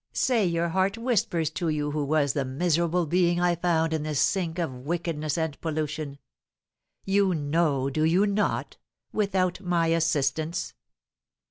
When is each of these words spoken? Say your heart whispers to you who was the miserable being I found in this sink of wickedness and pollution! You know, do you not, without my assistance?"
Say 0.13 0.47
your 0.47 0.69
heart 0.69 0.97
whispers 0.97 1.51
to 1.51 1.69
you 1.69 1.91
who 1.91 2.03
was 2.03 2.33
the 2.33 2.43
miserable 2.43 3.05
being 3.05 3.39
I 3.39 3.53
found 3.55 3.93
in 3.93 4.01
this 4.01 4.19
sink 4.19 4.57
of 4.57 4.73
wickedness 4.73 5.37
and 5.37 5.61
pollution! 5.61 6.17
You 7.05 7.35
know, 7.35 7.87
do 7.91 8.03
you 8.03 8.25
not, 8.25 8.77
without 9.13 9.61
my 9.61 9.85
assistance?" 9.89 10.73